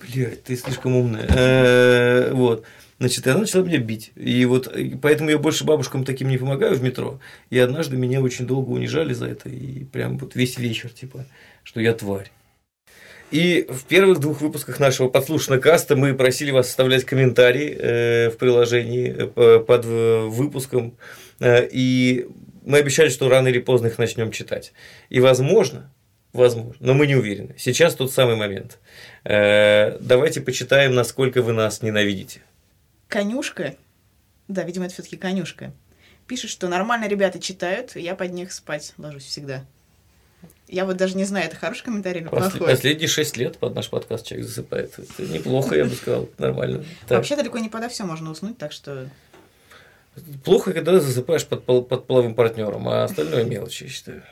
[0.00, 1.26] Блять, ты слишком умная.
[1.28, 2.64] Э, Вот.
[2.98, 4.12] Значит, и она начала меня бить.
[4.14, 7.18] И вот поэтому я больше бабушкам таким не помогаю в метро.
[7.48, 9.48] И однажды меня очень долго унижали за это.
[9.48, 11.24] И прям вот весь вечер, типа,
[11.62, 12.30] что я тварь.
[13.30, 18.36] И в первых двух выпусках нашего подслушанного каста мы просили вас оставлять комментарии э, в
[18.36, 20.96] приложении э, по- под выпуском.
[21.42, 22.26] И
[22.66, 24.74] мы обещали, что рано или поздно их начнем читать.
[25.08, 25.90] И возможно,
[26.32, 27.54] возможно, но мы не уверены.
[27.58, 28.78] Сейчас тот самый момент.
[29.24, 32.42] Э, давайте почитаем, насколько вы нас ненавидите.
[33.08, 33.74] Конюшка,
[34.48, 35.72] да, видимо, это все-таки конюшка,
[36.26, 39.64] пишет, что нормально ребята читают, я под них спать ложусь всегда.
[40.68, 42.68] Я вот даже не знаю, это хороший комментарий или После- плохой.
[42.74, 44.94] последние шесть лет под наш подкаст человек засыпает.
[44.98, 46.84] Это неплохо, я бы сказал, нормально.
[47.08, 47.18] Так.
[47.18, 49.08] Вообще далеко не подо все можно уснуть, так что
[50.44, 54.22] Плохо, когда засыпаешь под, под половым партнером, а остальное мелочи, я считаю.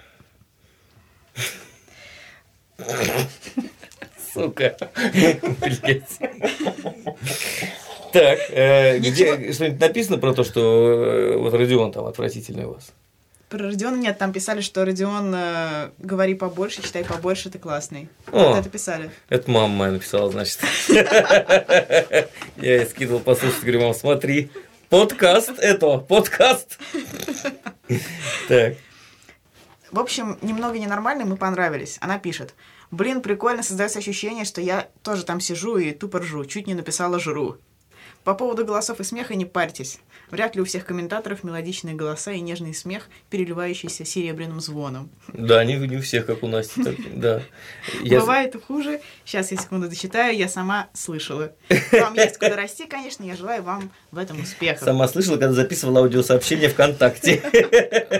[4.33, 4.77] Сука.
[5.61, 6.19] Блять.
[8.13, 12.93] Так, э, где что-нибудь написано про то, что э, вот Родион там отвратительный у вас?
[13.49, 18.09] про Родиона нет, там писали, что Родион э, говори побольше, читай побольше, ты классный.
[18.31, 18.51] О.
[18.51, 19.11] Вот это писали.
[19.29, 20.59] Это мама моя написала, значит.
[20.89, 24.51] Я ей скидывал послушать, говорю, мам, смотри,
[24.91, 26.79] подкаст это, подкаст.
[28.49, 28.75] Так,
[29.91, 31.99] В общем, немного ненормально, мы понравились.
[32.01, 32.55] Она пишет.
[32.91, 36.45] Блин, прикольно, создается ощущение, что я тоже там сижу и тупо ржу.
[36.45, 37.57] Чуть не написала жру.
[38.25, 40.01] По поводу голосов и смеха не парьтесь.
[40.31, 45.09] Вряд ли у всех комментаторов мелодичные голоса и нежный смех, переливающийся серебряным звоном.
[45.33, 47.43] да, не, не у всех, как у Насти, так, да.
[48.03, 49.01] Я- Бывает и хуже.
[49.25, 51.53] Сейчас я секунду дочитаю, я сама слышала.
[51.93, 54.85] Вам есть куда расти, конечно, я желаю вам в этом успехов.
[54.85, 57.41] Сама слышала, когда записывала аудиосообщение ВКонтакте.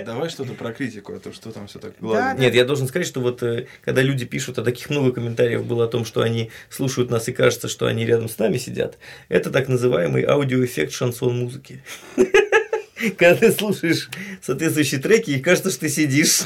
[0.05, 2.33] Давай что-то про критику, а то что там все так гладко.
[2.35, 2.41] Да.
[2.41, 5.85] Нет, я должен сказать, что вот э, когда люди пишут, а таких много комментариев было
[5.85, 9.51] о том, что они слушают нас и кажется, что они рядом с нами сидят, это
[9.51, 11.83] так называемый аудиоэффект шансон музыки.
[13.17, 14.09] Когда ты слушаешь
[14.41, 16.41] соответствующие треки, и кажется, что ты сидишь.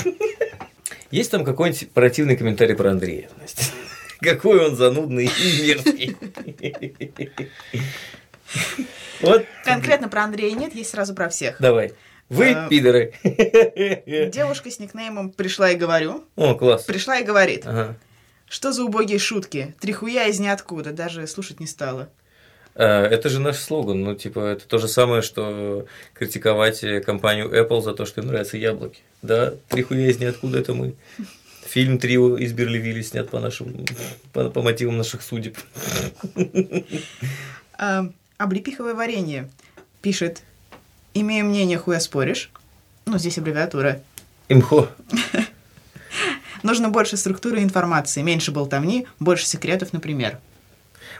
[1.11, 3.29] Есть там какой-нибудь противный комментарий про Андрея?
[4.19, 6.15] Какой он занудный и мерзкий.
[9.21, 11.59] Вот, Конкретно про Андрея нет, есть сразу про всех.
[11.59, 11.93] давай.
[12.29, 13.13] Вы А, пидоры.
[13.23, 16.23] Девушка с никнеймом «Пришла и говорю».
[16.35, 16.83] О, класс.
[16.83, 17.63] Пришла и говорит.
[17.65, 17.97] Ага.
[18.47, 19.75] Что за убогие шутки?
[19.79, 20.91] Три хуя из ниоткуда.
[20.93, 22.09] Даже слушать не стала.
[22.75, 24.01] Э, Это же наш слоган.
[24.01, 28.27] Ну, типа, это то же самое, что критиковать э, компанию Apple за то, что им
[28.27, 29.01] нравятся яблоки.
[29.21, 30.95] Да, три хуя из ниоткуда это мы.
[31.65, 33.85] Фильм «Трио» из Берливилли снят по нашим,
[34.31, 35.57] по, по мотивам наших судеб.
[37.79, 38.05] А,
[38.37, 39.49] облепиховое варенье.
[40.01, 40.43] Пишет.
[41.13, 42.51] Имею мнение, хуя споришь.
[43.05, 44.01] Ну, здесь аббревиатура.
[44.49, 44.89] Имхо.
[46.63, 50.39] Нужно больше структуры и информации, меньше болтовни, больше секретов, например.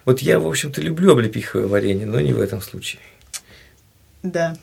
[0.06, 3.02] Вот я, в общем-то, люблю облепиховое варенье, но не в этом случае.
[4.22, 4.56] Да.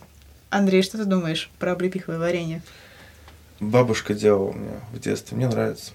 [0.49, 2.63] Андрей, что ты думаешь про облепиховое варенье?
[3.61, 5.93] Бабушка делала у меня в детстве, мне нравится.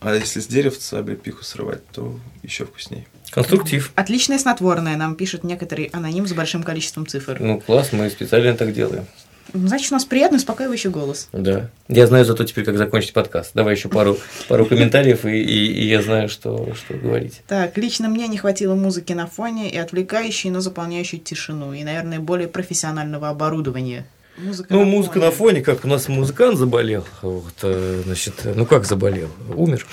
[0.00, 3.06] А если с деревца облепиху срывать, то еще вкуснее.
[3.30, 3.90] Конструктив.
[3.96, 7.38] Отличное снотворное, нам пишет некоторый аноним с большим количеством цифр.
[7.40, 9.06] Ну, класс, мы специально так делаем.
[9.54, 11.28] Значит, у нас приятный, успокаивающий голос.
[11.32, 11.70] Да.
[11.88, 13.52] Я знаю зато теперь, как закончить подкаст.
[13.54, 17.40] Давай еще пару, пару комментариев, и, и, и я знаю, что, что говорить.
[17.46, 22.18] Так, лично мне не хватило музыки на фоне и отвлекающей, но заполняющей тишину, и, наверное,
[22.18, 24.06] более профессионального оборудования.
[24.36, 25.24] Музыка ну, на музыка фоне.
[25.24, 29.86] на фоне, как у нас музыкант заболел, вот, э, значит, ну как заболел, умер.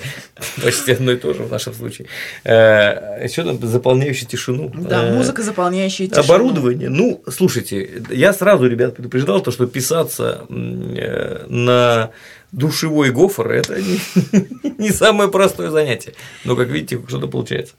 [0.62, 2.08] Почти одно и то же в нашем случае.
[2.44, 4.72] Еще там заполняющий тишину.
[4.74, 6.24] Да, э, музыка, заполняющая тишину.
[6.24, 6.88] Оборудование.
[6.88, 12.10] Ну, слушайте, я сразу, ребят, предупреждал, то, что писаться э, на
[12.52, 13.76] душевой гофр– это
[14.78, 16.14] не самое простое занятие.
[16.44, 17.74] Но, как видите, что-то получается.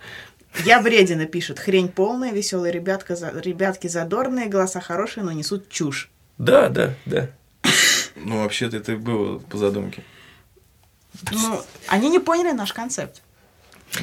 [0.65, 1.59] Я вредина пишет.
[1.59, 6.09] Хрень полная, веселые ребятка, ребятки задорные, голоса хорошие, но несут чушь.
[6.37, 7.29] Да, да, да.
[8.15, 10.03] Ну, вообще-то это было по задумке.
[11.31, 13.21] Ну, они не поняли наш концепт.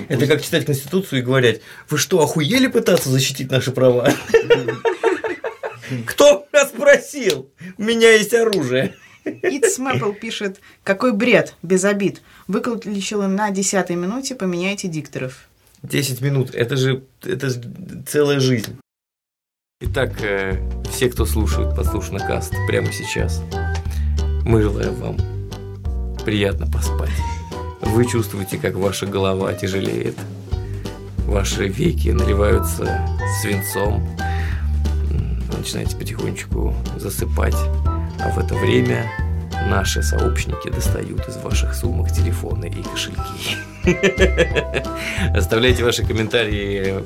[0.09, 4.13] Это как читать Конституцию и говорить, вы что, охуели пытаться защитить наши права?
[6.07, 7.51] Кто меня спросил?
[7.77, 8.95] У меня есть оружие.
[9.25, 12.23] It's Maple пишет, какой бред, без обид.
[12.47, 15.49] Выключила на десятой минуте, поменяйте дикторов.
[15.85, 17.51] 10 минут, это же это
[18.07, 18.79] целая жизнь.
[19.81, 20.57] Итак, э,
[20.91, 23.43] все, кто слушает послушно каст прямо сейчас,
[24.45, 25.17] мы желаем вам
[26.25, 27.11] приятно поспать.
[27.83, 30.17] Вы чувствуете, как ваша голова тяжелеет,
[31.27, 33.07] ваши веки наливаются
[33.43, 34.03] свинцом,
[35.11, 37.57] вы начинаете потихонечку засыпать,
[38.21, 39.11] а в это время
[39.67, 43.57] наши сообщники достают из ваших сумок телефоны и кошельки.
[45.35, 47.03] Оставляйте ваши комментарии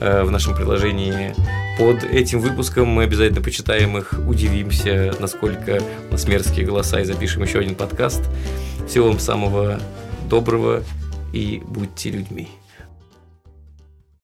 [0.00, 1.34] э, в нашем приложении
[1.78, 2.88] под этим выпуском.
[2.88, 8.22] Мы обязательно почитаем их, удивимся, насколько у нас мерзкие голоса и запишем еще один подкаст.
[8.88, 9.80] Всего вам самого
[10.28, 10.82] доброго
[11.32, 12.48] и будьте людьми.